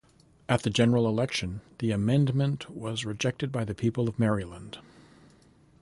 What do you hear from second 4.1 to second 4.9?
Maryland.